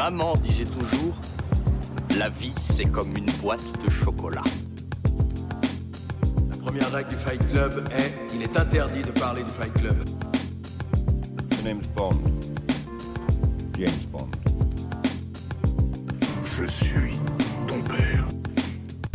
Maman 0.00 0.32
disait 0.42 0.64
toujours, 0.64 1.14
la 2.16 2.30
vie 2.30 2.54
c'est 2.62 2.86
comme 2.86 3.14
une 3.14 3.30
boîte 3.42 3.60
de 3.84 3.90
chocolat. 3.90 4.40
La 6.48 6.56
première 6.56 6.90
règle 6.90 7.10
du 7.10 7.16
Fight 7.16 7.46
Club 7.50 7.86
est 7.92 8.10
il 8.34 8.40
est 8.40 8.56
interdit 8.56 9.02
de 9.02 9.10
parler 9.10 9.42
du 9.42 9.50
Fight 9.50 9.74
Club. 9.74 9.96
Bond. 11.94 12.12
James 13.76 13.90
Bond. 14.10 14.30
Je 16.46 16.64
suis. 16.64 17.18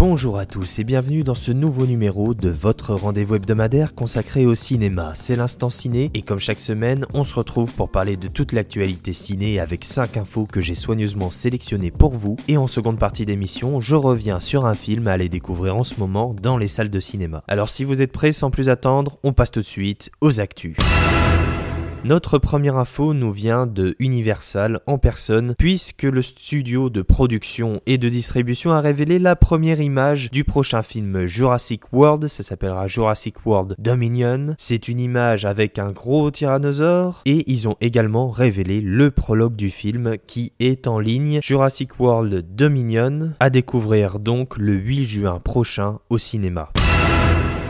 Bonjour 0.07 0.37
à 0.37 0.45
tous 0.45 0.77
et 0.77 0.83
bienvenue 0.83 1.23
dans 1.23 1.33
ce 1.33 1.51
nouveau 1.51 1.87
numéro 1.87 2.35
de 2.35 2.49
votre 2.49 2.93
rendez-vous 2.93 3.37
hebdomadaire 3.37 3.95
consacré 3.95 4.45
au 4.45 4.53
cinéma. 4.53 5.13
C'est 5.15 5.35
l'instant 5.35 5.71
ciné 5.71 6.11
et 6.13 6.21
comme 6.21 6.37
chaque 6.37 6.59
semaine, 6.59 7.07
on 7.15 7.23
se 7.23 7.33
retrouve 7.33 7.73
pour 7.73 7.89
parler 7.89 8.15
de 8.15 8.27
toute 8.27 8.51
l'actualité 8.51 9.13
ciné 9.13 9.59
avec 9.59 9.83
5 9.83 10.17
infos 10.17 10.45
que 10.45 10.61
j'ai 10.61 10.75
soigneusement 10.75 11.31
sélectionnées 11.31 11.89
pour 11.89 12.11
vous. 12.11 12.37
Et 12.47 12.55
en 12.55 12.67
seconde 12.67 12.99
partie 12.99 13.25
d'émission, 13.25 13.79
je 13.79 13.95
reviens 13.95 14.39
sur 14.39 14.67
un 14.67 14.75
film 14.75 15.07
à 15.07 15.13
aller 15.13 15.27
découvrir 15.27 15.75
en 15.75 15.83
ce 15.83 15.99
moment 15.99 16.35
dans 16.39 16.59
les 16.59 16.67
salles 16.67 16.91
de 16.91 16.99
cinéma. 16.99 17.43
Alors 17.47 17.69
si 17.69 17.83
vous 17.83 18.03
êtes 18.03 18.11
prêts 18.11 18.31
sans 18.31 18.51
plus 18.51 18.69
attendre, 18.69 19.17
on 19.23 19.33
passe 19.33 19.49
tout 19.49 19.61
de 19.61 19.65
suite 19.65 20.11
aux 20.21 20.39
actus. 20.39 20.77
Notre 22.05 22.37
première 22.37 22.77
info 22.77 23.15
nous 23.15 23.31
vient 23.31 23.65
de 23.65 23.95
Universal 23.97 24.79
en 24.85 24.99
personne, 24.99 25.55
puisque 25.57 26.03
le 26.03 26.21
studio 26.21 26.91
de 26.91 27.01
production 27.01 27.81
et 27.87 27.97
de 27.97 28.09
distribution 28.09 28.73
a 28.73 28.79
révélé 28.79 29.17
la 29.17 29.35
première 29.35 29.81
image 29.81 30.29
du 30.29 30.43
prochain 30.43 30.83
film 30.83 31.25
Jurassic 31.25 31.91
World, 31.91 32.27
ça 32.27 32.43
s'appellera 32.43 32.87
Jurassic 32.87 33.43
World 33.43 33.73
Dominion. 33.79 34.53
C'est 34.59 34.87
une 34.87 34.99
image 34.99 35.45
avec 35.45 35.79
un 35.79 35.89
gros 35.89 36.29
tyrannosaure, 36.29 37.23
et 37.25 37.43
ils 37.51 37.67
ont 37.67 37.75
également 37.81 38.29
révélé 38.29 38.81
le 38.81 39.09
prologue 39.09 39.55
du 39.55 39.71
film 39.71 40.17
qui 40.27 40.53
est 40.59 40.85
en 40.85 40.99
ligne, 40.99 41.39
Jurassic 41.41 41.99
World 41.99 42.45
Dominion, 42.55 43.31
à 43.39 43.49
découvrir 43.49 44.19
donc 44.19 44.57
le 44.57 44.73
8 44.73 45.05
juin 45.05 45.39
prochain 45.43 45.97
au 46.11 46.19
cinéma. 46.19 46.69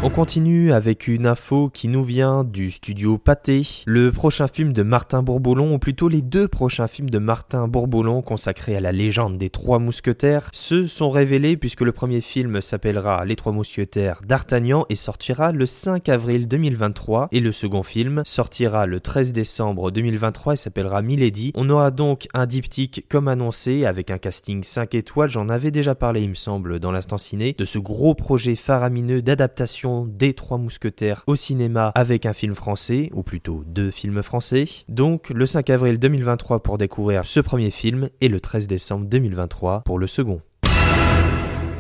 On 0.03 0.09
continue 0.11 0.71
avec 0.71 1.07
une 1.07 1.25
info 1.25 1.69
qui 1.73 1.87
nous 1.87 2.03
vient 2.03 2.43
du 2.43 2.69
studio 2.69 3.17
Pathé. 3.17 3.63
Le 3.85 4.11
prochain 4.11 4.47
film 4.47 4.71
de 4.71 4.83
Martin 4.83 5.23
Bourboulon, 5.23 5.73
ou 5.73 5.79
plutôt 5.79 6.09
les 6.09 6.21
deux 6.21 6.47
prochains 6.47 6.87
films 6.87 7.09
de 7.09 7.17
Martin 7.17 7.67
Bourboulon 7.67 8.21
consacrés 8.21 8.75
à 8.75 8.79
la 8.81 8.91
légende 8.91 9.37
des 9.39 9.49
Trois 9.49 9.79
Mousquetaires, 9.79 10.49
se 10.53 10.85
sont 10.85 11.09
révélés 11.09 11.57
puisque 11.57 11.81
le 11.81 11.91
premier 11.91 12.21
film 12.21 12.61
s'appellera 12.61 13.25
Les 13.25 13.35
Trois 13.35 13.51
Mousquetaires 13.51 14.21
d'Artagnan 14.23 14.85
et 14.89 14.95
sortira 14.95 15.51
le 15.51 15.65
5 15.65 16.07
avril 16.09 16.47
2023 16.47 17.29
et 17.31 17.39
le 17.39 17.51
second 17.51 17.83
film 17.83 18.21
sortira 18.25 18.85
le 18.85 18.99
13 18.99 19.33
décembre 19.33 19.89
2023 19.89 20.53
et 20.53 20.57
s'appellera 20.57 21.01
Milady. 21.01 21.51
On 21.55 21.69
aura 21.69 21.89
donc 21.89 22.27
un 22.33 22.45
diptyque 22.45 23.05
comme 23.09 23.27
annoncé 23.27 23.85
avec 23.85 24.11
un 24.11 24.19
casting 24.19 24.63
5 24.63 24.93
étoiles, 24.93 25.29
j'en 25.29 25.49
avais 25.49 25.71
déjà 25.71 25.95
parlé 25.95 26.21
il 26.21 26.29
me 26.29 26.35
semble 26.35 26.79
dans 26.79 26.91
l'instant 26.91 27.17
ciné, 27.17 27.55
de 27.57 27.65
ce 27.65 27.79
gros 27.79 28.13
projet 28.13 28.55
faramineux 28.55 29.23
d'adaptation 29.23 29.94
des 30.03 30.33
Trois 30.33 30.57
Mousquetaires 30.57 31.23
au 31.27 31.35
cinéma 31.35 31.91
avec 31.95 32.25
un 32.25 32.33
film 32.33 32.55
français, 32.55 33.09
ou 33.13 33.23
plutôt 33.23 33.63
deux 33.65 33.91
films 33.91 34.21
français. 34.21 34.65
Donc 34.89 35.29
le 35.29 35.45
5 35.45 35.69
avril 35.69 35.99
2023 35.99 36.61
pour 36.61 36.77
découvrir 36.77 37.23
ce 37.23 37.39
premier 37.39 37.71
film 37.71 38.09
et 38.19 38.27
le 38.27 38.41
13 38.41 38.67
décembre 38.67 39.05
2023 39.05 39.81
pour 39.85 39.99
le 39.99 40.07
second. 40.07 40.41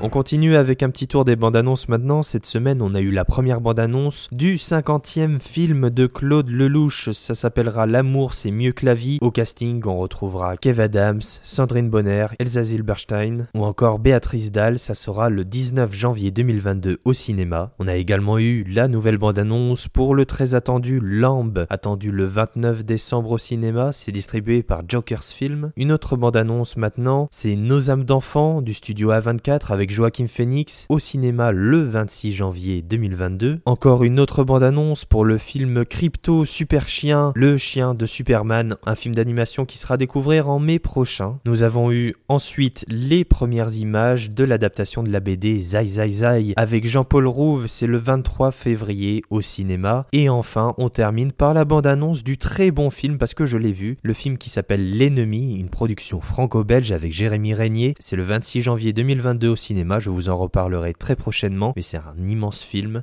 On 0.01 0.09
continue 0.09 0.55
avec 0.55 0.83
un 0.83 0.89
petit 0.89 1.07
tour 1.07 1.23
des 1.23 1.35
bandes 1.35 1.55
annonces 1.55 1.87
maintenant. 1.87 2.21
Cette 2.21 2.45
semaine, 2.45 2.81
on 2.81 2.95
a 2.95 2.99
eu 3.01 3.11
la 3.11 3.23
première 3.23 3.61
bande 3.61 3.79
annonce 3.79 4.27
du 4.31 4.57
50e 4.57 5.39
film 5.39 5.89
de 5.89 6.05
Claude 6.05 6.49
Lelouch. 6.49 7.11
Ça 7.11 7.33
s'appellera 7.33 7.85
L'amour, 7.85 8.33
c'est 8.33 8.51
mieux 8.51 8.73
que 8.73 8.85
la 8.85 8.93
vie. 8.93 9.17
Au 9.21 9.31
casting, 9.31 9.81
on 9.85 9.97
retrouvera 9.97 10.57
Kev 10.57 10.81
Adams, 10.81 11.21
Sandrine 11.43 11.89
Bonner, 11.89 12.27
Elsa 12.39 12.63
Zilberstein 12.63 13.47
ou 13.55 13.63
encore 13.63 13.99
Béatrice 13.99 14.51
Dalle. 14.51 14.79
Ça 14.79 14.95
sera 14.95 15.29
le 15.29 15.45
19 15.45 15.93
janvier 15.93 16.29
2022 16.29 16.99
au 17.05 17.13
cinéma. 17.13 17.71
On 17.79 17.87
a 17.87 17.95
également 17.95 18.37
eu 18.37 18.63
la 18.65 18.89
nouvelle 18.89 19.17
bande 19.17 19.39
annonce 19.39 19.87
pour 19.87 20.13
le 20.13 20.25
très 20.25 20.55
attendu 20.55 20.99
Lamb, 21.01 21.65
attendu 21.69 22.11
le 22.11 22.25
29 22.25 22.83
décembre 22.83 23.31
au 23.31 23.37
cinéma. 23.37 23.91
C'est 23.93 24.11
distribué 24.11 24.61
par 24.61 24.83
Jokers 24.87 25.23
Film. 25.23 25.71
Une 25.77 25.93
autre 25.93 26.17
bande 26.17 26.37
annonce 26.37 26.75
maintenant, 26.75 27.29
c'est 27.31 27.55
Nos 27.55 27.89
âmes 27.89 28.03
d'enfants 28.03 28.61
du 28.61 28.73
studio 28.73 29.11
A24 29.11 29.71
avec 29.71 29.84
Joaquin 29.89 30.27
Phoenix 30.27 30.85
au 30.89 30.99
cinéma 30.99 31.51
le 31.51 31.83
26 31.83 32.33
janvier 32.33 32.81
2022. 32.81 33.59
Encore 33.65 34.03
une 34.03 34.19
autre 34.19 34.43
bande-annonce 34.43 35.05
pour 35.05 35.25
le 35.25 35.37
film 35.37 35.85
Crypto 35.85 36.45
Super 36.45 36.87
Chien, 36.87 37.31
le 37.35 37.57
chien 37.57 37.93
de 37.93 38.05
Superman, 38.05 38.75
un 38.85 38.95
film 38.95 39.15
d'animation 39.15 39.65
qui 39.65 39.77
sera 39.77 39.97
découvert 39.97 40.49
en 40.49 40.59
mai 40.59 40.79
prochain. 40.79 41.39
Nous 41.45 41.63
avons 41.63 41.91
eu 41.91 42.15
ensuite 42.27 42.85
les 42.87 43.23
premières 43.23 43.75
images 43.75 44.31
de 44.31 44.43
l'adaptation 44.43 45.03
de 45.03 45.11
la 45.11 45.19
BD 45.19 45.59
Zai 45.59 45.85
Zai 45.85 46.09
Zai 46.09 46.53
avec 46.55 46.87
Jean-Paul 46.87 47.27
Rouve, 47.27 47.67
c'est 47.67 47.87
le 47.87 47.97
23 47.97 48.51
février 48.51 49.23
au 49.29 49.41
cinéma. 49.41 50.07
Et 50.11 50.29
enfin, 50.29 50.73
on 50.77 50.89
termine 50.89 51.31
par 51.31 51.53
la 51.53 51.65
bande-annonce 51.65 52.23
du 52.23 52.37
très 52.37 52.71
bon 52.71 52.89
film 52.89 53.17
parce 53.17 53.33
que 53.33 53.45
je 53.45 53.57
l'ai 53.57 53.71
vu, 53.71 53.97
le 54.01 54.13
film 54.13 54.37
qui 54.37 54.49
s'appelle 54.49 54.97
L'ennemi, 54.97 55.55
une 55.59 55.69
production 55.69 56.21
franco-belge 56.21 56.91
avec 56.91 57.11
Jérémy 57.11 57.53
Régnier, 57.53 57.93
c'est 57.99 58.15
le 58.15 58.23
26 58.23 58.61
janvier 58.61 58.93
2022 58.93 59.49
au 59.49 59.55
cinéma 59.55 59.74
je 59.99 60.09
vous 60.09 60.29
en 60.29 60.37
reparlerai 60.37 60.93
très 60.93 61.15
prochainement, 61.15 61.73
mais 61.75 61.81
c'est 61.81 61.97
un 61.97 62.15
immense 62.27 62.63
film. 62.63 63.01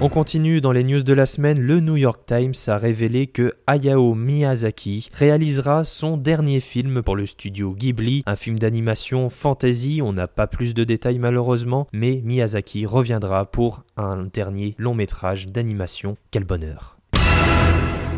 On 0.00 0.08
continue 0.08 0.60
dans 0.60 0.72
les 0.72 0.84
news 0.84 1.02
de 1.02 1.12
la 1.12 1.24
semaine, 1.24 1.60
le 1.60 1.80
New 1.80 1.96
York 1.96 2.22
Times 2.26 2.54
a 2.66 2.76
révélé 2.76 3.28
que 3.28 3.54
Hayao 3.66 4.14
Miyazaki 4.14 5.08
réalisera 5.14 5.84
son 5.84 6.16
dernier 6.16 6.60
film 6.60 7.02
pour 7.02 7.16
le 7.16 7.26
studio 7.26 7.72
Ghibli, 7.72 8.22
un 8.26 8.36
film 8.36 8.58
d'animation 8.58 9.30
fantasy, 9.30 10.00
on 10.02 10.12
n'a 10.12 10.26
pas 10.26 10.48
plus 10.48 10.74
de 10.74 10.84
détails 10.84 11.20
malheureusement, 11.20 11.86
mais 11.92 12.20
Miyazaki 12.24 12.86
reviendra 12.86 13.46
pour 13.46 13.84
un 13.96 14.24
dernier 14.24 14.74
long 14.78 14.94
métrage 14.94 15.46
d'animation, 15.46 16.16
quel 16.32 16.44
bonheur. 16.44 16.98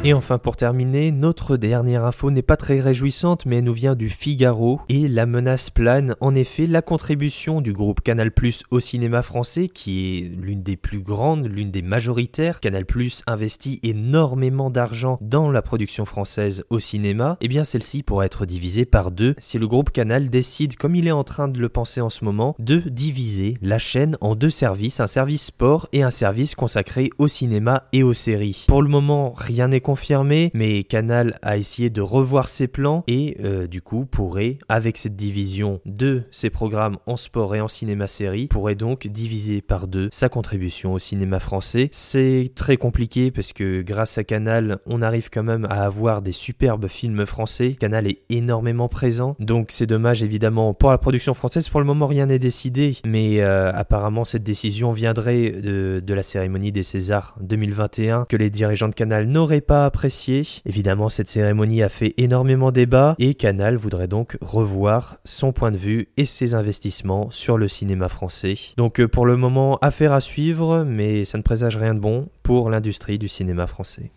Et 0.04 0.12
enfin 0.12 0.38
pour 0.38 0.56
terminer, 0.56 1.10
notre 1.10 1.56
dernière 1.56 2.04
info 2.04 2.30
n'est 2.30 2.42
pas 2.42 2.56
très 2.56 2.78
réjouissante 2.80 3.44
mais 3.44 3.56
elle 3.56 3.64
nous 3.64 3.72
vient 3.72 3.96
du 3.96 4.08
Figaro 4.08 4.80
et 4.88 5.08
la 5.08 5.26
menace 5.26 5.70
plane. 5.70 6.14
En 6.20 6.34
effet, 6.34 6.66
la 6.66 6.82
contribution 6.82 7.60
du 7.60 7.72
groupe 7.72 8.00
Canal 8.00 8.30
Plus 8.30 8.62
au 8.70 8.80
cinéma 8.80 9.22
français 9.22 9.68
qui 9.68 10.18
est 10.18 10.28
l'une 10.40 10.62
des 10.62 10.76
plus 10.76 11.00
grandes, 11.00 11.46
l'une 11.46 11.70
des 11.70 11.82
majoritaires, 11.82 12.60
Canal 12.60 12.86
Plus 12.86 13.22
investit 13.26 13.80
énormément 13.82 14.70
d'argent 14.70 15.16
dans 15.20 15.50
la 15.50 15.62
production 15.62 16.04
française 16.04 16.62
au 16.70 16.78
cinéma, 16.78 17.36
et 17.40 17.46
eh 17.46 17.48
bien 17.48 17.64
celle-ci 17.64 18.02
pourrait 18.02 18.26
être 18.26 18.46
divisée 18.46 18.84
par 18.84 19.10
deux 19.10 19.34
si 19.38 19.58
le 19.58 19.66
groupe 19.66 19.90
Canal 19.90 20.30
décide, 20.30 20.76
comme 20.76 20.94
il 20.94 21.08
est 21.08 21.12
en 21.12 21.24
train 21.24 21.48
de 21.48 21.58
le 21.58 21.68
penser 21.68 22.00
en 22.00 22.10
ce 22.10 22.24
moment, 22.24 22.54
de 22.58 22.78
diviser 22.78 23.58
la 23.62 23.78
chaîne 23.78 24.16
en 24.20 24.34
deux 24.34 24.50
services, 24.50 25.00
un 25.00 25.06
service 25.06 25.46
sport 25.46 25.88
et 25.92 26.02
un 26.02 26.10
service 26.10 26.54
consacré 26.54 27.10
au 27.18 27.28
cinéma 27.28 27.84
et 27.92 28.02
aux 28.02 28.14
séries. 28.14 28.64
Pour 28.68 28.82
le 28.82 28.88
moment, 28.88 29.32
rien 29.36 29.68
n'est 29.68 29.80
confirmé, 29.86 30.50
mais 30.52 30.82
Canal 30.82 31.38
a 31.42 31.56
essayé 31.56 31.90
de 31.90 32.00
revoir 32.00 32.48
ses 32.48 32.66
plans 32.66 33.04
et 33.06 33.36
euh, 33.44 33.68
du 33.68 33.82
coup 33.82 34.04
pourrait, 34.04 34.58
avec 34.68 34.96
cette 34.96 35.14
division 35.14 35.80
de 35.86 36.24
ses 36.32 36.50
programmes 36.50 36.96
en 37.06 37.16
sport 37.16 37.54
et 37.54 37.60
en 37.60 37.68
cinéma-série, 37.68 38.48
pourrait 38.48 38.74
donc 38.74 39.06
diviser 39.06 39.62
par 39.62 39.86
deux 39.86 40.08
sa 40.10 40.28
contribution 40.28 40.94
au 40.94 40.98
cinéma 40.98 41.38
français. 41.38 41.88
C'est 41.92 42.50
très 42.56 42.76
compliqué 42.76 43.30
parce 43.30 43.52
que 43.52 43.82
grâce 43.82 44.18
à 44.18 44.24
Canal, 44.24 44.78
on 44.86 45.02
arrive 45.02 45.30
quand 45.30 45.44
même 45.44 45.68
à 45.70 45.84
avoir 45.84 46.20
des 46.20 46.32
superbes 46.32 46.88
films 46.88 47.24
français. 47.24 47.76
Canal 47.78 48.08
est 48.08 48.22
énormément 48.28 48.88
présent, 48.88 49.36
donc 49.38 49.68
c'est 49.70 49.86
dommage 49.86 50.20
évidemment 50.20 50.74
pour 50.74 50.90
la 50.90 50.98
production 50.98 51.32
française. 51.32 51.68
Pour 51.68 51.78
le 51.78 51.86
moment, 51.86 52.08
rien 52.08 52.26
n'est 52.26 52.40
décidé, 52.40 52.96
mais 53.06 53.40
euh, 53.40 53.70
apparemment 53.72 54.24
cette 54.24 54.42
décision 54.42 54.90
viendrait 54.90 55.52
de, 55.52 56.02
de 56.04 56.14
la 56.14 56.24
cérémonie 56.24 56.72
des 56.72 56.82
Césars 56.82 57.36
2021 57.40 58.24
que 58.28 58.36
les 58.36 58.50
dirigeants 58.50 58.88
de 58.88 58.94
Canal 58.94 59.28
n'auraient 59.28 59.60
pas 59.60 59.75
apprécié. 59.84 60.42
Évidemment, 60.64 61.08
cette 61.08 61.28
cérémonie 61.28 61.82
a 61.82 61.88
fait 61.88 62.14
énormément 62.16 62.72
débat 62.72 63.14
et 63.18 63.34
Canal 63.34 63.76
voudrait 63.76 64.08
donc 64.08 64.38
revoir 64.40 65.18
son 65.24 65.52
point 65.52 65.70
de 65.70 65.76
vue 65.76 66.08
et 66.16 66.24
ses 66.24 66.54
investissements 66.54 67.30
sur 67.30 67.58
le 67.58 67.68
cinéma 67.68 68.08
français. 68.08 68.54
Donc 68.76 69.00
euh, 69.00 69.08
pour 69.08 69.26
le 69.26 69.36
moment, 69.36 69.78
affaire 69.82 70.12
à 70.12 70.20
suivre, 70.20 70.84
mais 70.86 71.24
ça 71.24 71.38
ne 71.38 71.42
présage 71.42 71.76
rien 71.76 71.94
de 71.94 72.00
bon 72.00 72.28
pour 72.42 72.70
l'industrie 72.70 73.18
du 73.18 73.28
cinéma 73.28 73.66
français. 73.66 74.12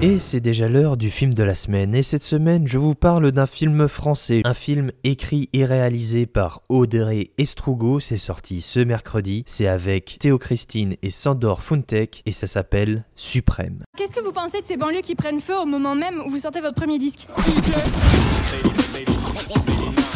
Et 0.00 0.20
c'est 0.20 0.38
déjà 0.38 0.68
l'heure 0.68 0.96
du 0.96 1.10
film 1.10 1.34
de 1.34 1.42
la 1.42 1.56
semaine. 1.56 1.92
Et 1.92 2.04
cette 2.04 2.22
semaine, 2.22 2.68
je 2.68 2.78
vous 2.78 2.94
parle 2.94 3.32
d'un 3.32 3.46
film 3.46 3.88
français. 3.88 4.42
Un 4.44 4.54
film 4.54 4.92
écrit 5.02 5.48
et 5.52 5.64
réalisé 5.64 6.24
par 6.26 6.62
Audrey 6.68 7.30
Estrugo. 7.36 7.98
C'est 7.98 8.16
sorti 8.16 8.60
ce 8.60 8.78
mercredi. 8.78 9.42
C'est 9.48 9.66
avec 9.66 10.18
Théo 10.20 10.38
Christine 10.38 10.94
et 11.02 11.10
Sandor 11.10 11.64
Funtek. 11.64 12.22
Et 12.26 12.32
ça 12.32 12.46
s'appelle 12.46 13.02
Suprême. 13.16 13.82
Qu'est-ce 13.96 14.14
que 14.14 14.22
vous 14.22 14.30
pensez 14.30 14.60
de 14.60 14.66
ces 14.68 14.76
banlieues 14.76 15.00
qui 15.00 15.16
prennent 15.16 15.40
feu 15.40 15.58
au 15.58 15.66
moment 15.66 15.96
même 15.96 16.22
où 16.24 16.30
vous 16.30 16.38
sortez 16.38 16.60
votre 16.60 16.76
premier 16.76 16.98
disque 16.98 17.26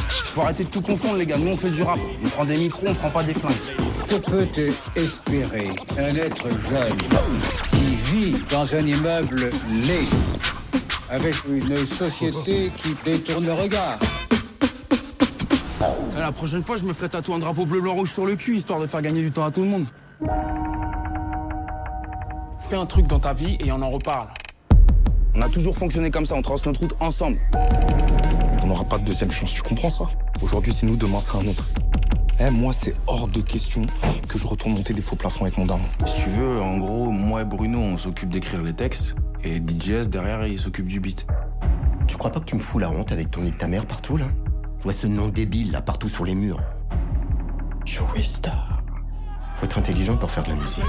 Faut 0.09 0.43
arrêter 0.43 0.63
de 0.63 0.71
tout 0.71 0.81
confondre, 0.81 1.17
les 1.17 1.27
gars. 1.27 1.39
Nous, 1.39 1.51
on 1.51 1.57
fait 1.57 1.71
du 1.71 1.83
rap. 1.83 1.99
On 2.25 2.29
prend 2.29 2.45
des 2.45 2.57
micros, 2.57 2.87
on 2.87 2.95
prend 2.95 3.11
pas 3.11 3.25
des 3.25 3.35
flingues. 3.35 3.53
Que 4.07 4.15
peut 4.15 4.47
espérer? 4.95 5.71
Un 5.99 6.15
être 6.15 6.49
jeune 6.51 7.82
vit 8.13 8.35
dans 8.51 8.75
un 8.75 8.81
immeuble 8.87 9.51
laid 9.71 10.07
avec 11.09 11.35
une 11.49 11.85
société 11.87 12.71
qui 12.77 12.95
détourne 13.05 13.47
le 13.47 13.55
regard. 13.55 13.99
Eh, 15.81 16.19
La 16.21 16.31
prochaine 16.31 16.63
fois, 16.63 16.77
je 16.77 16.85
me 16.85 16.93
ferai 16.93 17.09
tatouer 17.09 17.37
un 17.37 17.39
drapeau 17.39 17.65
bleu, 17.65 17.81
blanc, 17.81 17.95
rouge 17.95 18.13
sur 18.13 18.27
le 18.27 18.37
cul, 18.37 18.57
histoire 18.57 18.81
de 18.81 18.87
faire 18.87 19.01
gagner 19.01 19.23
du 19.23 19.31
temps 19.31 19.45
à 19.45 19.51
tout 19.51 19.63
le 19.63 19.69
monde. 19.69 19.87
Fais 22.69 22.77
un 22.77 22.87
truc 22.87 23.07
dans 23.07 23.19
ta 23.19 23.33
vie 23.33 23.57
et 23.61 23.73
on 23.73 23.81
en 23.81 23.91
reparle. 23.91 24.29
On 25.35 25.41
a 25.41 25.49
toujours 25.49 25.77
fonctionné 25.77 26.11
comme 26.11 26.27
ça, 26.27 26.35
on 26.35 26.43
trace 26.43 26.65
notre 26.67 26.81
route 26.81 26.95
ensemble. 27.01 27.39
On 28.63 28.67
n'aura 28.67 28.85
pas 28.85 28.99
de 28.99 29.05
deuxième 29.05 29.31
chance, 29.31 29.55
tu 29.55 29.63
comprends 29.63 29.91
ça? 29.91 30.05
Aujourd'hui 30.43 30.75
c'est 30.75 30.87
nous, 30.87 30.97
demain 30.97 31.19
c'est 31.21 31.37
un 31.37 31.47
autre. 31.47 31.65
Eh, 32.45 32.51
moi 32.51 32.73
c'est 32.73 32.97
hors 33.07 33.29
de 33.29 33.41
question 33.41 33.83
que 34.29 34.37
je 34.37 34.47
retourne 34.49 34.75
monter 34.75 34.95
des 34.95 35.03
faux 35.03 35.15
plafonds 35.15 35.45
avec 35.45 35.59
mon 35.59 35.67
daron. 35.67 35.81
Si 36.07 36.25
tu 36.25 36.31
veux, 36.31 36.61
en 36.61 36.79
gros, 36.79 37.11
moi 37.11 37.43
et 37.43 37.45
Bruno, 37.45 37.79
on 37.79 37.97
s'occupe 37.97 38.31
d'écrire 38.31 38.63
les 38.63 38.73
textes 38.73 39.15
et 39.45 39.59
DJS 39.59 40.09
derrière, 40.09 40.45
il 40.47 40.59
s'occupe 40.59 40.87
du 40.87 40.99
beat. 40.99 41.25
Tu 42.09 42.17
crois 42.17 42.33
pas 42.33 42.41
que 42.41 42.47
tu 42.47 42.57
me 42.57 42.61
fous 42.61 42.81
la 42.81 42.91
honte 42.91 43.13
avec 43.13 43.31
ton 43.31 43.43
nid 43.43 43.53
de 43.53 43.57
ta 43.57 43.69
mère 43.69 43.87
partout 43.87 44.17
là? 44.17 44.27
Je 44.79 44.85
vois 44.85 44.93
ce 44.93 45.07
nom 45.07 45.29
débile 45.29 45.71
là 45.71 45.83
partout 45.83 46.09
sur 46.09 46.25
les 46.25 46.35
murs. 46.35 46.61
Joey 47.85 48.23
Star. 48.25 48.83
Faut 49.55 49.67
être 49.67 49.79
intelligent 49.79 50.17
pour 50.17 50.31
faire 50.31 50.43
de 50.43 50.49
la 50.49 50.57
musique. 50.57 50.83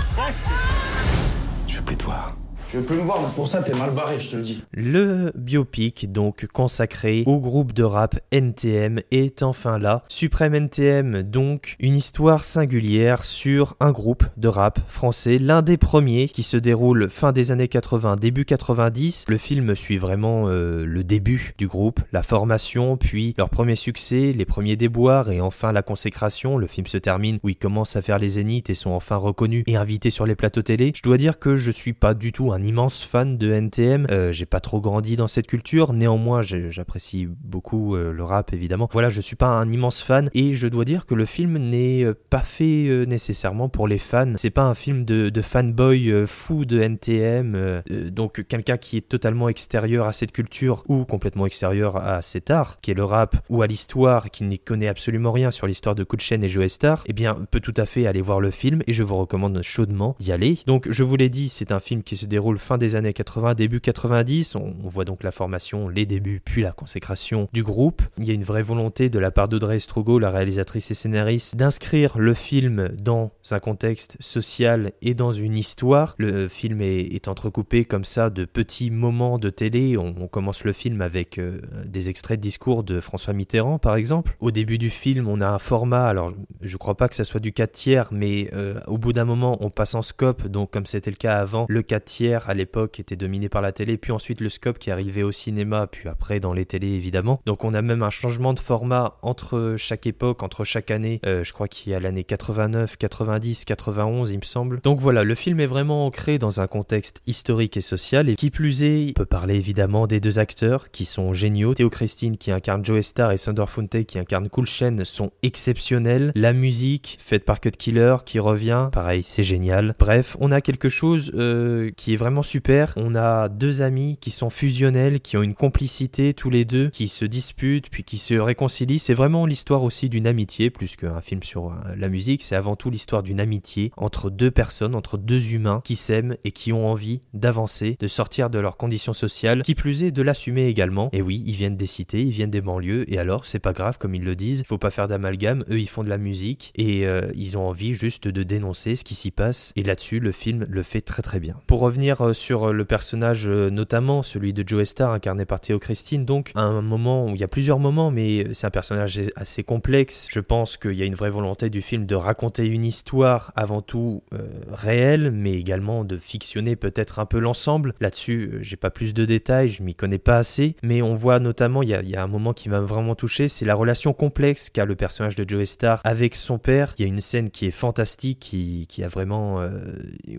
Je 1.68 1.76
vais 1.76 1.84
plus 1.84 1.98
te 1.98 2.06
voir. 2.06 2.36
Je 2.74 2.80
veux 2.80 2.86
plus 2.86 2.96
me 2.96 3.04
voir, 3.04 3.22
pour 3.36 3.48
ça, 3.48 3.62
t'es 3.62 3.76
mal 3.76 3.92
barré, 3.92 4.20
je 4.20 4.32
te 4.32 4.36
le 4.36 4.42
dis. 4.42 4.64
Le 4.72 5.32
biopic, 5.36 6.12
donc 6.12 6.48
consacré 6.48 7.22
au 7.28 7.38
groupe 7.38 7.72
de 7.72 7.84
rap 7.84 8.20
NTM, 8.32 9.02
est 9.12 9.44
enfin 9.44 9.78
là. 9.78 10.02
Suprême 10.08 10.56
NTM, 10.56 11.22
donc, 11.22 11.76
une 11.80 11.96
histoire 11.96 12.44
singulière 12.44 13.26
sur 13.26 13.76
un 13.80 13.92
groupe 13.92 14.24
de 14.38 14.48
rap 14.48 14.80
français, 14.88 15.38
l'un 15.38 15.62
des 15.62 15.78
premiers 15.78 16.28
qui 16.28 16.42
se 16.42 16.58
déroule 16.58 17.12
fin 17.12 17.32
des 17.32 17.52
années 17.52 17.68
80, 17.68 18.16
début 18.16 18.44
90. 18.44 19.26
Le 19.28 19.38
film 19.38 19.76
suit 19.76 19.98
vraiment 19.98 20.46
euh, 20.48 20.84
le 20.84 21.04
début 21.04 21.54
du 21.60 21.68
groupe, 21.68 22.00
la 22.12 22.24
formation, 22.24 22.98
puis 22.98 23.36
leur 23.38 23.52
premier 23.52 23.76
succès, 23.76 24.34
les 24.36 24.46
premiers 24.46 24.78
déboires 24.78 25.30
et 25.30 25.42
enfin 25.42 25.74
la 25.74 25.84
consécration. 25.84 26.58
Le 26.58 26.66
film 26.66 26.88
se 26.88 26.98
termine 26.98 27.38
où 27.44 27.50
ils 27.50 27.56
commencent 27.56 27.96
à 27.96 28.02
faire 28.02 28.18
les 28.18 28.30
zéniths 28.30 28.72
et 28.72 28.76
sont 28.76 28.90
enfin 28.90 29.18
reconnus 29.18 29.64
et 29.68 29.76
invités 29.76 30.10
sur 30.10 30.26
les 30.26 30.34
plateaux 30.34 30.64
télé. 30.64 30.92
Je 30.96 31.04
dois 31.04 31.18
dire 31.18 31.38
que 31.38 31.56
je 31.56 31.70
suis 31.70 31.94
pas 31.94 32.16
du 32.16 32.32
tout 32.32 32.52
un 32.52 32.63
immense 32.64 33.04
fan 33.04 33.38
de 33.38 33.52
NTM. 33.52 34.08
Euh, 34.10 34.32
j'ai 34.32 34.46
pas 34.46 34.60
trop 34.60 34.82
grandi 34.82 35.16
dans 35.16 35.28
cette 35.28 35.48
culture. 35.48 35.94
Néanmoins, 35.94 36.42
j'apprécie 36.42 37.28
beaucoup 37.28 37.96
euh, 37.96 38.12
le 38.12 38.24
rap, 38.24 38.54
évidemment. 38.54 38.90
Voilà, 38.92 39.10
je 39.10 39.22
suis 39.22 39.36
pas 39.36 39.48
un 39.48 39.70
immense 39.70 40.02
fan 40.02 40.30
et 40.34 40.56
je 40.56 40.68
dois 40.68 40.86
dire 40.86 41.06
que 41.06 41.16
le 41.16 41.26
film 41.26 41.58
n'est 41.58 42.04
euh, 42.04 42.14
pas 42.30 42.42
fait 42.42 43.06
nécessairement 43.08 43.70
pour 43.70 43.88
les 43.88 43.98
fans. 43.98 44.34
C'est 44.36 44.50
pas 44.50 44.64
un 44.64 44.74
film 44.74 45.06
de, 45.06 45.32
fanboy 45.42 46.26
fou 46.26 46.66
de 46.66 46.80
NTM. 46.80 47.84
donc 48.10 48.46
quelqu'un 48.48 48.78
qui 48.78 48.98
est 48.98 49.08
totalement 49.08 49.50
extérieur 49.50 50.08
à 50.08 50.14
cette 50.14 50.32
culture 50.32 50.84
ou 50.88 51.06
complètement 51.06 51.46
extérieur 51.46 51.98
à 51.98 52.22
cet 52.22 52.50
art, 52.50 52.80
qui 52.82 52.92
est 52.92 52.94
le 52.94 53.04
rap, 53.04 53.36
ou 53.50 53.62
à 53.62 53.68
l'histoire, 53.68 54.32
qui 54.32 54.44
n'y 54.44 54.60
connaît 54.60 54.88
absolument 54.88 55.32
rien 55.32 55.52
sur 55.52 55.68
l'histoire 55.68 55.96
de 55.96 56.04
Kutchen 56.04 56.44
et 56.44 56.50
Joe 56.50 56.72
Star, 56.72 57.04
eh 57.08 57.14
bien 57.14 57.38
peut 57.52 57.60
tout 57.60 57.74
à 57.78 57.86
fait 57.86 58.08
aller 58.08 58.22
voir 58.22 58.40
le 58.40 58.52
film 58.52 58.82
et 58.88 58.94
je 58.94 59.04
vous 59.04 59.18
recommande 59.18 59.62
chaudement 59.62 60.16
d'y 60.20 60.32
aller. 60.32 60.60
Donc 60.66 60.88
je 60.90 61.04
vous 61.04 61.16
l'ai 61.16 61.30
dit, 61.30 61.50
c'est 61.50 61.72
un 61.72 61.80
film 61.80 62.04
qui 62.04 62.16
se 62.16 62.26
déroule 62.26 62.53
fin 62.58 62.78
des 62.78 62.96
années 62.96 63.14
80, 63.14 63.56
début 63.56 63.82
90. 63.82 64.56
On, 64.56 64.74
voit 64.84 65.06
donc 65.06 65.24
la 65.24 65.32
formation, 65.32 65.88
les 65.88 66.06
débuts, 66.06 66.42
puis 66.44 66.62
la 66.62 66.72
consécration 66.72 67.48
du 67.54 67.64
groupe. 67.64 68.02
Il 68.18 68.26
y 68.26 68.32
a 68.32 68.34
une 68.34 68.44
vraie 68.44 68.64
volonté 68.64 69.10
de 69.10 69.20
la 69.20 69.32
part 69.32 69.48
d'Audrey 69.48 69.80
Strogo, 69.80 70.20
la 70.20 70.30
réalisatrice 70.30 70.92
et 70.92 70.94
scénariste, 70.94 71.56
d'inscrire 71.56 72.18
le 72.18 72.34
film 72.34 72.90
dans 72.90 73.32
un 73.52 73.60
contexte 73.60 74.18
social 74.20 74.92
et 75.02 75.14
dans 75.14 75.32
une 75.32 75.58
histoire. 75.58 76.16
Le 76.18 76.48
film 76.48 76.82
est, 76.82 77.28
entrecoupé 77.28 77.86
comme 77.86 78.04
ça 78.04 78.30
de 78.30 78.44
petits 78.44 78.92
moments 78.92 79.40
de 79.40 79.50
télé. 79.50 79.98
On, 79.98 80.28
commence 80.28 80.64
le 80.64 80.74
film 80.74 81.02
avec 81.02 81.38
euh, 81.38 81.62
des 81.86 82.10
extraits 82.10 82.40
de 82.40 82.42
discours 82.42 82.84
de 82.84 83.00
François 83.00 83.34
Mitterrand, 83.34 83.78
par 83.78 83.96
exemple. 83.96 84.36
Au 84.40 84.52
début 84.52 84.78
du 84.78 84.90
film, 84.90 85.28
on 85.28 85.42
a 85.42 85.48
un 85.48 85.60
format, 85.60 86.06
alors 86.06 86.34
je 86.62 86.78
crois 86.78 86.96
pas 86.96 87.08
que 87.08 87.16
ça 87.16 87.24
soit 87.24 87.40
du 87.40 87.54
4 87.54 87.72
tiers, 87.72 88.10
mais 88.12 88.50
euh, 88.54 88.80
au 88.88 88.98
bout 88.98 89.14
d'un 89.14 89.26
moment, 89.26 89.58
on 89.62 89.70
passe 89.70 89.96
en 89.96 90.02
scope. 90.02 90.48
Donc, 90.48 90.72
comme 90.72 90.86
c'était 90.86 91.12
le 91.12 91.18
cas 91.18 91.38
avant, 91.38 91.66
le 91.70 91.82
4 91.82 92.06
tiers 92.06 92.43
à 92.50 92.54
l'époque 92.54 93.00
était 93.00 93.16
dominé 93.16 93.50
par 93.50 93.62
la 93.62 93.72
télé, 93.72 93.98
puis 93.98 94.12
ensuite 94.12 94.42
le 94.42 94.50
scope 94.50 94.80
qui 94.80 94.92
arrivait 94.92 95.24
au 95.24 95.32
cinéma, 95.32 95.88
puis 95.88 96.10
après 96.10 96.40
dans 96.40 96.54
les 96.54 96.66
télés 96.66 96.94
évidemment. 96.94 97.42
Donc, 97.46 97.64
on 97.64 97.74
a 97.74 97.82
même 97.82 98.04
un 98.04 98.10
changement 98.10 98.54
de 98.54 98.60
format 98.60 99.18
entre 99.22 99.76
chaque 99.78 100.08
époque, 100.08 100.44
entre 100.44 100.64
chaque 100.64 100.92
année. 100.92 101.20
Euh, 101.26 101.44
je 101.44 101.54
crois 101.54 101.68
qu'il 101.68 101.92
y 101.92 101.96
a 101.96 102.00
l'année 102.00 102.24
89, 102.24 102.98
90, 102.98 103.66
91, 103.66 104.32
il 104.32 104.38
me 104.38 104.44
semble. 104.44 104.82
Donc 104.82 105.00
voilà, 105.00 105.24
le 105.24 105.36
film 105.36 105.60
est 105.60 105.66
vraiment 105.66 106.06
ancré 106.06 106.38
dans 106.38 106.62
un 106.62 106.68
contexte 106.68 107.22
historique 107.28 107.78
et 107.78 107.82
social, 107.82 108.30
et 108.30 108.36
qui 108.36 108.50
plus 108.50 108.84
est, 108.84 109.04
il 109.04 109.14
peut 109.14 109.26
parler 109.26 109.56
évidemment 109.56 110.08
des 110.08 110.20
deux 110.20 110.40
acteurs 110.40 110.92
qui 110.92 111.06
sont 111.06 111.34
géniaux. 111.34 111.74
Théo 111.74 111.90
Christine 111.90 112.38
qui 112.38 112.52
incarne 112.52 112.84
Joe 112.86 113.02
Star 113.06 113.32
et 113.32 113.38
Sander 113.38 113.66
Funte 113.68 114.04
qui 114.06 114.20
incarne 114.20 114.50
Cool 114.50 114.66
Shen 114.66 115.06
sont 115.06 115.32
exceptionnels. 115.42 116.32
La 116.36 116.54
musique 116.54 117.18
faite 117.20 117.46
par 117.46 117.60
Cut 117.60 117.72
Killer 117.72 118.18
qui 118.26 118.40
revient, 118.40 118.90
pareil, 118.92 119.24
c'est 119.24 119.44
génial. 119.44 119.96
Bref, 120.00 120.38
on 120.40 120.52
a 120.52 120.62
quelque 120.62 120.90
chose 120.90 121.32
euh, 121.36 121.92
qui 121.96 122.14
est 122.14 122.18
vraiment 122.24 122.42
super. 122.42 122.94
On 122.96 123.16
a 123.16 123.50
deux 123.50 123.82
amis 123.82 124.16
qui 124.16 124.32
sont 124.32 124.50
fusionnels, 124.50 125.20
qui 125.20 125.36
ont 125.36 125.44
une 125.44 125.56
complicité 125.56 126.34
tous 126.34 126.50
les 126.50 126.64
deux, 126.64 126.90
qui 126.90 127.10
se 127.10 127.26
disputent 127.26 127.90
puis 127.90 128.06
qui 128.06 128.18
se 128.18 128.36
réconcilient. 128.36 129.00
C'est 129.00 129.14
vraiment 129.14 129.46
l'histoire 129.46 129.84
aussi 129.84 130.08
d'une 130.08 130.26
amitié 130.26 130.70
plus 130.70 130.96
qu'un 130.96 131.20
film 131.20 131.44
sur 131.44 131.68
euh, 131.68 131.96
la 131.98 132.08
musique. 132.08 132.42
C'est 132.42 132.56
avant 132.56 132.78
tout 132.78 132.90
l'histoire 132.90 133.24
d'une 133.24 133.42
amitié 133.42 133.92
entre 133.98 134.30
deux 134.30 134.52
personnes, 134.52 134.96
entre 134.96 135.18
deux 135.18 135.52
humains 135.52 135.82
qui 135.84 135.98
s'aiment 135.98 136.38
et 136.46 136.54
qui 136.54 136.72
ont 136.72 136.88
envie 136.88 137.20
d'avancer, 137.34 137.98
de 138.00 138.08
sortir 138.08 138.50
de 138.50 138.58
leurs 138.58 138.78
conditions 138.78 139.12
sociales, 139.12 139.62
qui 139.62 139.76
plus 139.76 140.04
est 140.04 140.12
de 140.12 140.22
l'assumer 140.22 140.68
également. 140.68 141.10
Et 141.12 141.22
oui, 141.22 141.44
ils 141.46 141.56
viennent 141.56 141.76
des 141.76 141.88
cités, 141.88 142.22
ils 142.22 142.32
viennent 142.32 142.52
des 142.52 142.62
banlieues, 142.62 143.04
et 143.12 143.18
alors 143.18 143.46
c'est 143.46 143.60
pas 143.60 143.74
grave 143.74 143.98
comme 143.98 144.16
ils 144.16 144.24
le 144.24 144.38
disent, 144.38 144.64
faut 144.66 144.78
pas 144.78 144.92
faire 144.92 145.10
d'amalgame, 145.10 145.66
eux 145.70 145.82
ils 145.82 145.90
font 145.90 146.06
de 146.06 146.10
la 146.10 146.18
musique 146.18 146.72
et 146.76 147.06
euh, 147.06 147.30
ils 147.36 147.58
ont 147.58 147.68
envie 147.68 147.96
juste 147.96 148.30
de 148.30 148.44
dénoncer 148.44 148.96
ce 148.96 149.04
qui 149.04 149.16
s'y 149.16 149.32
passe. 149.32 149.74
Et 149.76 149.84
là-dessus, 149.84 150.22
le 150.22 150.32
film 150.32 150.66
le 150.70 150.84
fait 150.84 151.02
très 151.02 151.22
très 151.22 151.42
bien. 151.42 151.58
Pour 151.68 151.82
revenir 151.82 152.13
euh, 152.22 152.34
sur 152.34 152.70
euh, 152.70 152.74
le 152.74 152.86
personnage, 152.86 153.48
euh, 153.48 153.70
notamment 153.70 154.24
celui 154.24 154.54
de 154.54 154.68
Joe 154.68 154.88
Star 154.88 155.12
incarné 155.12 155.46
par 155.46 155.60
Théo 155.60 155.80
Christine, 155.80 156.26
donc 156.26 156.52
à 156.56 156.62
un 156.62 156.82
moment 156.82 157.26
où 157.26 157.30
il 157.30 157.42
y 157.42 157.44
a 157.44 157.48
plusieurs 157.48 157.80
moments, 157.80 158.12
mais 158.12 158.48
c'est 158.54 158.68
un 158.68 158.72
personnage 158.72 159.20
assez 159.36 159.64
complexe. 159.64 160.28
Je 160.30 160.40
pense 160.40 160.78
qu'il 160.78 160.94
y 160.94 161.02
a 161.02 161.06
une 161.06 161.16
vraie 161.16 161.30
volonté 161.30 161.70
du 161.70 161.82
film 161.82 162.06
de 162.06 162.16
raconter 162.16 162.66
une 162.66 162.86
histoire 162.86 163.52
avant 163.56 163.82
tout 163.82 164.24
réelle, 164.72 165.32
mais 165.32 165.54
également 165.54 166.04
de 166.04 166.18
fictionner 166.18 166.76
peut-être 166.76 167.20
un 167.20 167.26
peu 167.26 167.40
l'ensemble. 167.40 167.94
Là-dessus, 168.00 168.60
j'ai 168.62 168.76
pas 168.76 168.90
plus 168.90 169.14
de 169.14 169.26
détails, 169.26 169.70
je 169.70 169.84
m'y 169.84 169.96
connais 169.96 170.18
pas 170.18 170.38
assez, 170.38 170.76
mais 170.84 171.02
on 171.02 171.16
voit 171.16 171.40
notamment, 171.40 171.84
il 171.84 171.90
y 171.90 172.16
a, 172.16 172.24
un 172.24 172.28
moment 172.28 172.54
qui 172.54 172.70
m'a 172.70 172.80
vraiment 172.80 173.16
touché, 173.16 173.48
c'est 173.48 173.66
la 173.66 173.76
relation 173.76 174.14
complexe 174.14 174.70
qu'a 174.70 174.86
le 174.86 174.96
personnage 174.96 175.36
de 175.36 175.46
Joe 175.48 175.68
Star 175.68 176.02
avec 176.04 176.36
son 176.36 176.58
père. 176.58 176.94
Il 176.98 177.02
y 177.04 177.06
a 177.06 177.08
une 177.08 177.22
scène 177.22 177.50
qui 177.50 177.66
est 177.66 177.72
fantastique, 177.72 178.40
qui, 178.40 178.86
qui 178.88 179.04
a 179.04 179.08
vraiment 179.08 179.62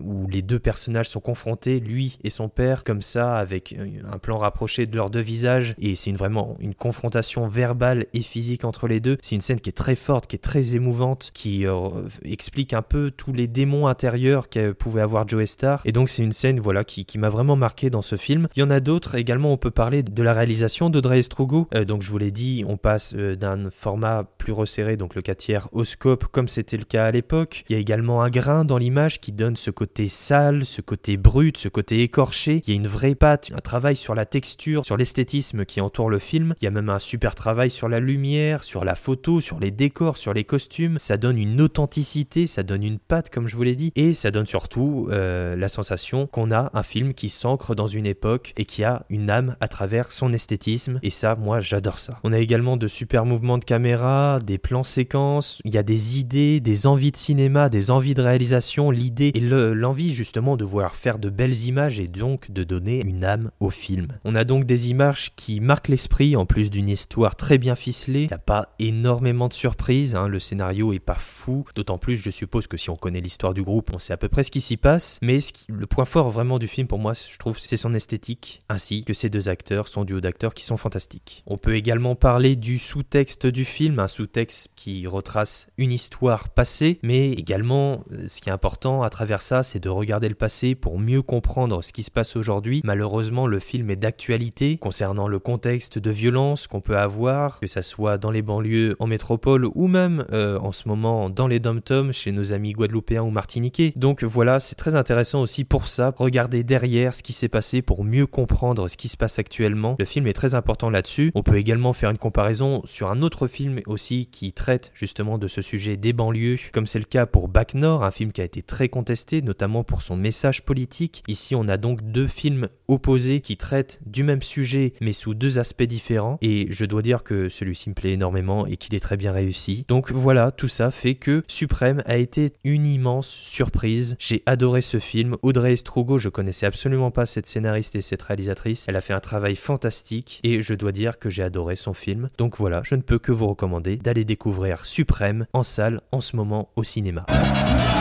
où 0.01 0.27
les 0.27 0.41
deux 0.41 0.59
personnages 0.59 1.09
sont 1.09 1.19
confrontés, 1.19 1.64
lui 1.65 2.17
et 2.23 2.29
son 2.29 2.49
père, 2.49 2.83
comme 2.83 3.01
ça, 3.01 3.35
avec 3.37 3.75
un 4.11 4.17
plan 4.17 4.37
rapproché 4.37 4.85
de 4.85 4.95
leurs 4.95 5.09
deux 5.09 5.21
visages, 5.21 5.75
et 5.79 5.95
c'est 5.95 6.09
une, 6.09 6.17
vraiment 6.17 6.55
une 6.59 6.75
confrontation 6.75 7.47
verbale 7.47 8.05
et 8.13 8.21
physique 8.21 8.65
entre 8.65 8.87
les 8.87 8.99
deux. 8.99 9.17
C'est 9.21 9.35
une 9.35 9.41
scène 9.41 9.59
qui 9.59 9.69
est 9.69 9.73
très 9.73 9.95
forte, 9.95 10.27
qui 10.27 10.35
est 10.35 10.39
très 10.39 10.75
émouvante, 10.75 11.31
qui 11.33 11.65
euh, 11.65 11.89
explique 12.23 12.73
un 12.73 12.81
peu 12.81 13.11
tous 13.11 13.33
les 13.33 13.47
démons 13.47 13.87
intérieurs 13.87 14.49
que 14.49 14.71
pouvait 14.71 15.01
avoir 15.01 15.27
Joe 15.27 15.45
Star, 15.45 15.81
et 15.85 15.91
donc 15.91 16.09
c'est 16.09 16.23
une 16.23 16.31
scène 16.31 16.59
voilà 16.59 16.83
qui, 16.83 17.05
m'a 17.17 17.29
vraiment 17.29 17.55
marqué 17.55 17.89
dans 17.89 18.01
ce 18.01 18.17
film. 18.17 18.47
Il 18.55 18.59
y 18.59 18.63
en 18.63 18.69
a 18.69 18.79
d'autres 18.79 19.15
également, 19.15 19.51
on 19.51 19.57
peut 19.57 19.71
parler 19.71 20.03
de 20.03 20.23
la 20.23 20.33
réalisation 20.33 20.89
d'Audrey 20.89 21.19
Estrugo. 21.19 21.67
Euh, 21.73 21.85
donc 21.85 22.01
je 22.01 22.11
vous 22.11 22.17
l'ai 22.17 22.31
dit, 22.31 22.63
on 22.67 22.77
passe 22.77 23.13
euh, 23.15 23.35
d'un 23.35 23.69
format 23.69 24.23
plus 24.37 24.51
resserré, 24.51 24.97
donc 24.97 25.15
le 25.15 25.21
4 25.21 25.37
tiers 25.37 25.69
au 25.71 25.83
scope, 25.83 26.25
comme 26.25 26.47
c'était 26.47 26.77
le 26.77 26.83
cas 26.83 27.05
à 27.05 27.11
l'époque. 27.11 27.63
Il 27.69 27.73
y 27.73 27.75
a 27.75 27.79
également 27.79 28.21
un 28.21 28.29
grain 28.29 28.65
dans 28.65 28.77
l'image 28.77 29.19
qui 29.21 29.31
donne 29.31 29.55
ce 29.55 29.71
côté 29.71 30.07
sale, 30.07 30.65
ce 30.65 30.81
côté 30.81 31.17
brut, 31.17 31.54
ce 31.57 31.67
côté 31.67 32.01
écorché. 32.01 32.61
Il 32.65 32.69
y 32.69 32.73
a 32.73 32.75
une 32.75 32.87
vraie 32.87 33.15
patte, 33.15 33.51
un 33.55 33.61
travail 33.61 33.95
sur 33.95 34.15
la 34.15 34.25
texture, 34.25 34.85
sur 34.85 34.97
l'esthétisme 34.97 35.65
qui 35.65 35.81
entoure 35.81 36.09
le 36.09 36.19
film. 36.19 36.53
Il 36.61 36.65
y 36.65 36.67
a 36.67 36.71
même 36.71 36.89
un 36.89 36.99
super 36.99 37.35
travail 37.35 37.69
sur 37.69 37.89
la 37.89 37.99
lumière, 37.99 38.63
sur 38.63 38.85
la 38.85 38.95
photo, 38.95 39.41
sur 39.41 39.59
les 39.59 39.71
décors, 39.71 40.17
sur 40.17 40.33
les 40.33 40.43
costumes. 40.43 40.97
Ça 40.99 41.17
donne 41.17 41.37
une 41.37 41.61
authenticité, 41.61 42.47
ça 42.47 42.63
donne 42.63 42.83
une 42.83 42.99
patte, 42.99 43.29
comme 43.29 43.47
je 43.47 43.55
vous 43.55 43.63
l'ai 43.63 43.75
dit, 43.75 43.91
et 43.95 44.13
ça 44.13 44.31
donne 44.31 44.45
surtout 44.45 45.07
euh, 45.11 45.55
la 45.55 45.69
sensation 45.69 46.27
qu'on 46.27 46.51
a 46.51 46.71
un 46.73 46.83
film 46.83 47.13
qui 47.13 47.29
s'ancre 47.29 47.75
dans 47.75 47.87
une 47.87 48.05
époque 48.05 48.53
et 48.57 48.65
qui 48.65 48.83
a 48.83 49.05
une 49.09 49.29
âme 49.29 49.55
à 49.59 49.67
travers 49.67 50.11
son 50.11 50.33
esthétisme. 50.33 50.99
Et 51.03 51.09
ça, 51.09 51.35
moi, 51.35 51.61
j'adore 51.61 51.99
ça. 51.99 52.19
On 52.23 52.33
a 52.33 52.39
également 52.39 52.77
de 52.77 52.87
super 52.87 53.25
mouvements 53.25 53.57
de 53.57 53.65
caméra, 53.65 54.39
des 54.43 54.57
plans 54.57 54.83
séquences. 54.83 55.61
Il 55.65 55.73
y 55.73 55.77
a 55.77 55.83
des 55.83 56.17
idées, 56.19 56.59
des 56.59 56.87
envies 56.87 57.11
de 57.11 57.17
cinéma, 57.17 57.69
des 57.69 57.91
envies 57.91 58.13
de 58.13 58.21
réalisation, 58.21 58.91
l'idée 58.91 59.31
et 59.35 59.39
le- 59.39 59.73
l'envie 59.73 60.13
justement 60.13 60.57
de 60.57 60.63
voir 60.65 60.95
faire 60.95 61.19
de 61.19 61.29
belles 61.29 61.44
belles 61.45 61.65
images 61.65 61.99
et 61.99 62.07
donc 62.07 62.49
de 62.49 62.63
donner 62.63 63.01
une 63.01 63.23
âme 63.23 63.51
au 63.59 63.69
film. 63.69 64.07
On 64.23 64.33
a 64.33 64.43
donc 64.43 64.63
des 64.63 64.89
images 64.89 65.31
qui 65.35 65.59
marquent 65.59 65.89
l'esprit 65.89 66.35
en 66.35 66.47
plus 66.47 66.71
d'une 66.71 66.89
histoire 66.89 67.35
très 67.35 67.59
bien 67.59 67.75
ficelée. 67.75 68.23
Il 68.23 68.29
n'y 68.29 68.33
a 68.33 68.39
pas 68.39 68.73
énormément 68.79 69.47
de 69.47 69.53
surprises, 69.53 70.15
hein. 70.15 70.27
le 70.27 70.39
scénario 70.39 70.91
est 70.91 70.97
pas 70.97 71.19
fou, 71.19 71.63
d'autant 71.75 71.99
plus 71.99 72.17
je 72.17 72.31
suppose 72.31 72.65
que 72.65 72.77
si 72.77 72.89
on 72.89 72.95
connaît 72.95 73.21
l'histoire 73.21 73.53
du 73.53 73.61
groupe, 73.61 73.91
on 73.93 73.99
sait 73.99 74.11
à 74.11 74.17
peu 74.17 74.27
près 74.27 74.43
ce 74.43 74.49
qui 74.49 74.59
s'y 74.59 74.75
passe, 74.75 75.19
mais 75.21 75.37
le 75.67 75.85
point 75.85 76.05
fort 76.05 76.31
vraiment 76.31 76.57
du 76.57 76.67
film 76.67 76.87
pour 76.87 76.97
moi, 76.97 77.13
je 77.13 77.37
trouve, 77.37 77.59
c'est 77.59 77.77
son 77.77 77.93
esthétique, 77.93 78.59
ainsi 78.67 79.03
que 79.03 79.13
ces 79.13 79.29
deux 79.29 79.47
acteurs, 79.47 79.87
son 79.87 80.03
duo 80.03 80.21
d'acteurs 80.21 80.55
qui 80.55 80.63
sont 80.63 80.77
fantastiques. 80.77 81.43
On 81.45 81.59
peut 81.59 81.75
également 81.75 82.15
parler 82.15 82.55
du 82.55 82.79
sous-texte 82.79 83.45
du 83.45 83.65
film, 83.65 83.99
un 83.99 84.07
sous-texte 84.07 84.69
qui 84.75 85.05
retrace 85.05 85.67
une 85.77 85.91
histoire 85.91 86.49
passée, 86.49 86.97
mais 87.03 87.33
également, 87.33 88.03
euh, 88.11 88.27
ce 88.27 88.41
qui 88.41 88.49
est 88.49 88.51
important 88.51 89.03
à 89.03 89.11
travers 89.11 89.43
ça, 89.43 89.61
c'est 89.61 89.79
de 89.79 89.89
regarder 89.89 90.27
le 90.27 90.33
passé 90.33 90.73
pour 90.73 90.97
mieux 90.97 91.21
comprendre 91.21 91.34
ce 91.81 91.93
qui 91.93 92.03
se 92.03 92.11
passe 92.11 92.35
aujourd'hui. 92.35 92.81
Malheureusement, 92.83 93.47
le 93.47 93.59
film 93.59 93.89
est 93.89 93.95
d'actualité 93.95 94.77
concernant 94.77 95.27
le 95.27 95.39
contexte 95.39 95.99
de 95.99 96.11
violence 96.11 96.67
qu'on 96.67 96.81
peut 96.81 96.97
avoir, 96.97 97.59
que 97.59 97.67
ça 97.67 97.81
soit 97.81 98.17
dans 98.17 98.31
les 98.31 98.41
banlieues, 98.41 98.95
en 98.99 99.07
métropole 99.07 99.67
ou 99.75 99.87
même 99.87 100.25
euh, 100.31 100.59
en 100.59 100.71
ce 100.71 100.87
moment 100.87 101.29
dans 101.29 101.47
les 101.47 101.59
dom-toms 101.59 102.11
chez 102.11 102.31
nos 102.31 102.53
amis 102.53 102.73
guadeloupéens 102.73 103.23
ou 103.23 103.29
martiniquais. 103.29 103.93
Donc 103.95 104.23
voilà, 104.23 104.59
c'est 104.59 104.75
très 104.75 104.95
intéressant 104.95 105.41
aussi 105.41 105.63
pour 105.63 105.87
ça, 105.87 106.13
regarder 106.17 106.63
derrière 106.63 107.13
ce 107.13 107.23
qui 107.23 107.33
s'est 107.33 107.49
passé 107.49 107.81
pour 107.81 108.03
mieux 108.03 108.25
comprendre 108.25 108.87
ce 108.87 108.97
qui 108.97 109.09
se 109.09 109.17
passe 109.17 109.39
actuellement. 109.39 109.95
Le 109.99 110.05
film 110.05 110.27
est 110.27 110.33
très 110.33 110.55
important 110.55 110.89
là-dessus. 110.89 111.31
On 111.35 111.43
peut 111.43 111.57
également 111.57 111.93
faire 111.93 112.09
une 112.09 112.17
comparaison 112.17 112.81
sur 112.85 113.09
un 113.09 113.21
autre 113.21 113.47
film 113.47 113.81
aussi 113.87 114.27
qui 114.27 114.53
traite 114.53 114.91
justement 114.93 115.37
de 115.37 115.47
ce 115.47 115.61
sujet 115.61 115.97
des 115.97 116.13
banlieues, 116.13 116.57
comme 116.71 116.87
c'est 116.87 116.99
le 116.99 117.05
cas 117.05 117.25
pour 117.25 117.47
Bac 117.47 117.73
Nord, 117.73 118.03
un 118.03 118.11
film 118.11 118.31
qui 118.31 118.41
a 118.41 118.45
été 118.45 118.61
très 118.61 118.89
contesté, 118.89 119.41
notamment 119.41 119.83
pour 119.83 120.01
son 120.01 120.15
message 120.15 120.63
politique. 120.63 121.23
Ici, 121.27 121.55
on 121.55 121.67
a 121.67 121.77
donc 121.77 122.01
deux 122.01 122.27
films 122.27 122.67
opposés 122.87 123.41
qui 123.41 123.57
traitent 123.57 123.99
du 124.05 124.23
même 124.23 124.41
sujet, 124.41 124.93
mais 125.01 125.13
sous 125.13 125.33
deux 125.33 125.59
aspects 125.59 125.83
différents. 125.83 126.37
Et 126.41 126.67
je 126.69 126.85
dois 126.85 127.01
dire 127.01 127.23
que 127.23 127.49
celui-ci 127.49 127.89
me 127.89 127.95
plaît 127.95 128.13
énormément 128.13 128.65
et 128.65 128.77
qu'il 128.77 128.95
est 128.95 128.99
très 128.99 129.17
bien 129.17 129.31
réussi. 129.31 129.85
Donc 129.87 130.11
voilà, 130.11 130.51
tout 130.51 130.67
ça 130.67 130.91
fait 130.91 131.15
que 131.15 131.43
Suprême 131.47 132.03
a 132.05 132.17
été 132.17 132.53
une 132.63 132.85
immense 132.85 133.27
surprise. 133.27 134.15
J'ai 134.19 134.43
adoré 134.45 134.81
ce 134.81 134.99
film. 134.99 135.35
Audrey 135.41 135.73
Estrugo, 135.73 136.17
je 136.17 136.29
connaissais 136.29 136.65
absolument 136.65 137.11
pas 137.11 137.25
cette 137.25 137.45
scénariste 137.45 137.95
et 137.95 138.01
cette 138.01 138.21
réalisatrice. 138.21 138.85
Elle 138.87 138.95
a 138.95 139.01
fait 139.01 139.13
un 139.13 139.19
travail 139.19 139.55
fantastique 139.55 140.39
et 140.43 140.61
je 140.61 140.73
dois 140.73 140.91
dire 140.91 141.19
que 141.19 141.29
j'ai 141.29 141.43
adoré 141.43 141.75
son 141.75 141.93
film. 141.93 142.27
Donc 142.37 142.57
voilà, 142.57 142.81
je 142.83 142.95
ne 142.95 143.01
peux 143.01 143.19
que 143.19 143.31
vous 143.31 143.47
recommander 143.47 143.97
d'aller 143.97 144.25
découvrir 144.25 144.85
Suprême 144.85 145.47
en 145.53 145.63
salle 145.63 146.01
en 146.11 146.21
ce 146.21 146.35
moment 146.35 146.69
au 146.75 146.83
cinéma. 146.83 147.25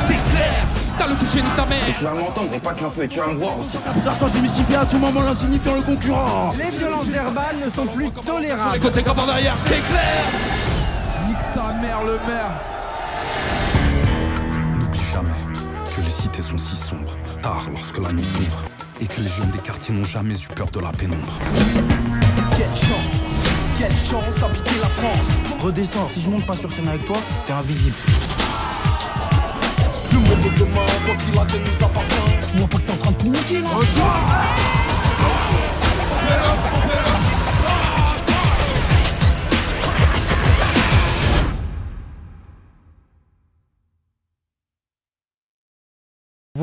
C'est 0.07 0.31
clair 0.31 0.84
le 1.15 1.27
toucher 1.27 1.41
de 1.43 1.57
ta 1.57 1.67
mère 1.67 1.89
Et 1.89 1.93
tu 1.93 2.05
vas 2.05 2.15
m'entendre, 2.15 2.49
et 2.55 2.59
pas 2.59 2.75
qu'un 2.75 2.89
peu, 2.89 3.03
et 3.05 3.09
tu 3.09 3.19
vas 3.19 3.27
me 3.29 3.39
voir 3.39 3.59
aussi. 3.59 3.77
Ça 4.03 4.15
quand 4.19 4.29
je 4.29 4.39
me 4.39 4.49
suis 4.49 4.65
fait 4.65 4.77
à 4.77 4.85
tout 4.85 4.99
moment 4.99 5.23
l'insignifiant 5.23 5.75
le 5.77 5.83
concurrent 5.83 6.53
Les 6.59 6.77
violences 6.77 7.07
verbales 7.07 7.57
ne 7.65 7.71
sont 7.71 7.87
plus 7.87 8.11
tolérables. 8.11 8.63
Sur 8.63 8.73
les 8.73 8.81
côtés 8.81 9.03
comme 9.03 9.19
en 9.19 9.29
arrière, 9.29 9.57
c'est 9.65 9.83
clair 9.89 10.25
Nique 11.27 11.37
ta 11.55 11.73
mère, 11.81 12.01
le 12.05 12.19
maire 12.27 12.51
N'oublie 14.79 15.01
jamais 15.13 15.31
que 15.97 16.01
les 16.01 16.11
cités 16.11 16.43
sont 16.43 16.59
si 16.59 16.77
sombres, 16.77 17.17
tard 17.43 17.63
lorsque 17.71 17.99
la 17.99 18.13
nuit 18.13 18.25
sombre, 18.25 18.63
et 19.01 19.07
que 19.07 19.21
les 19.21 19.29
jeunes 19.29 19.51
des 19.51 19.59
quartiers 19.59 19.95
n'ont 19.95 20.05
jamais 20.05 20.35
eu 20.35 20.49
peur 20.55 20.71
de 20.71 20.81
la 20.81 20.91
pénombre. 20.93 21.39
Quelle 22.57 22.69
chance 22.69 23.79
Quelle 23.79 23.97
chance 23.97 24.41
d'habiter 24.41 24.79
la 24.81 24.89
France 24.89 25.29
Redescends, 25.61 26.09
si 26.09 26.23
je 26.23 26.31
monte 26.31 26.47
pas 26.47 26.55
sur 26.55 26.71
scène 26.73 26.89
avec 26.89 27.07
toi, 27.07 27.17
t'es 27.47 27.53
invisible. 27.53 27.97
Monde 30.29 30.43
de 30.43 30.59
demain, 30.59 30.87
quoi 31.05 31.45
qu'il 31.47 31.61
nous 31.61 31.85
appartient. 31.85 32.69
Pas 32.71 32.79
que 32.79 32.83
t'es 32.83 32.93
en 32.93 32.97
train 32.97 33.11
de 33.11 33.17
planquer 33.17 33.61
là? 33.61 34.84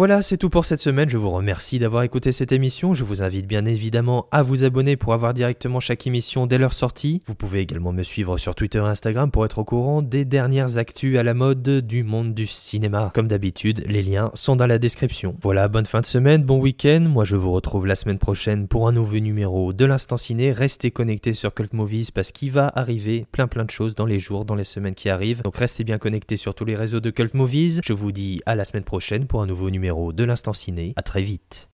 Voilà, 0.02 0.24
c'est 0.24 0.38
tout 0.38 0.50
pour 0.50 0.66
cette 0.66 0.80
semaine. 0.80 1.10
Je 1.10 1.18
vous 1.20 1.30
remercie 1.30 1.78
d'avoir 1.78 2.02
écouté 2.02 2.32
cette 2.32 2.52
émission. 2.52 2.96
Je 2.96 3.04
vous 3.04 3.22
invite 3.22 3.46
bien 3.46 3.66
évidemment 3.66 4.26
à 4.32 4.42
vous 4.42 4.64
abonner 4.64 4.98
pour 4.98 5.14
avoir 5.14 5.36
directement 5.36 5.80
chaque 5.80 6.08
émission 6.08 6.48
dès 6.48 6.58
leur 6.58 6.74
sortie. 6.74 7.22
Vous 7.28 7.36
pouvez 7.36 7.60
également 7.60 7.94
me 7.94 8.02
suivre 8.02 8.40
sur 8.40 8.56
Twitter 8.56 8.80
et 8.80 8.82
Instagram 8.82 9.30
pour 9.30 9.46
être 9.46 9.60
au 9.60 9.64
courant 9.64 10.02
des 10.02 10.26
dernières 10.26 10.80
actus 10.80 11.20
à 11.20 11.24
la 11.24 11.36
mode 11.36 11.62
du 11.62 12.02
monde 12.02 12.34
du 12.34 12.48
cinéma. 12.48 13.12
Comme 13.14 13.28
d'habitude, 13.28 13.84
les 13.88 14.02
liens 14.02 14.32
sont 14.34 14.56
dans 14.56 14.66
la 14.66 14.80
description. 14.80 15.36
Voilà, 15.40 15.68
bonne 15.68 15.86
fin 15.86 16.02
de 16.02 16.08
semaine, 16.08 16.42
bon 16.42 16.60
week-end. 16.60 17.02
Moi, 17.02 17.24
je 17.24 17.36
vous 17.36 17.52
retrouve 17.52 17.86
la 17.86 17.94
semaine 17.94 18.18
prochaine 18.18 18.68
pour 18.68 18.88
un 18.88 18.94
nouveau 18.94 19.20
numéro 19.20 19.72
de 19.72 19.86
l'Instant 19.86 20.18
Ciné. 20.18 20.52
Restez 20.52 20.90
connectés 20.90 21.36
sur 21.36 21.54
Cult 21.54 21.74
Movies 21.74 22.10
parce 22.12 22.32
qu'il 22.32 22.50
va 22.50 22.72
arriver 22.74 23.28
plein 23.32 23.46
plein 23.46 23.66
de 23.66 23.70
choses 23.70 23.94
dans 23.94 24.08
les 24.08 24.18
jours, 24.18 24.46
dans 24.46 24.56
les 24.56 24.64
semaines 24.64 24.96
qui 24.96 25.10
arrivent. 25.10 25.44
Donc 25.44 25.58
restez 25.58 25.84
bien 25.84 26.00
connectés 26.00 26.38
sur 26.38 26.56
tous 26.56 26.66
les 26.66 26.76
réseaux 26.76 27.02
de 27.02 27.12
Cult 27.12 27.36
Movies. 27.36 27.82
Je 27.86 27.94
vous 27.94 28.12
dis 28.12 28.42
à 28.48 28.56
la 28.56 28.66
semaine 28.66 28.84
prochaine 28.84 29.28
pour 29.28 29.44
un 29.44 29.46
nouveau 29.46 29.70
de 29.94 30.24
l'instant 30.24 30.54
ciné. 30.54 30.94
À 30.96 31.04
très 31.04 31.22
vite. 31.22 31.70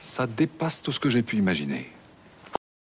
Ça 0.00 0.26
dépasse 0.26 0.82
tout 0.82 0.92
ce 0.92 1.00
que 1.00 1.10
j'ai 1.10 1.22
pu 1.22 1.36
imaginer. 1.36 1.88